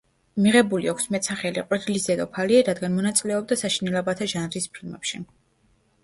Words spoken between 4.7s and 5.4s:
ფილმებში.